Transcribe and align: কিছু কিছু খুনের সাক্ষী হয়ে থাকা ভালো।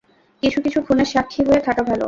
কিছু 0.43 0.57
কিছু 0.61 0.79
খুনের 0.81 1.05
সাক্ষী 1.05 1.41
হয়ে 1.43 1.61
থাকা 1.61 1.81
ভালো। 1.83 1.99